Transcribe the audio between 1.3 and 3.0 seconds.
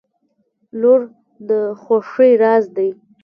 د خوښۍ راز دی.